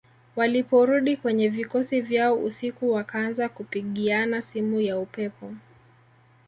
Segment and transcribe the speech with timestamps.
[0.35, 5.53] Waliporudi kwenye vikosi vyao usiku wakaanza kupigiana simu ya upepo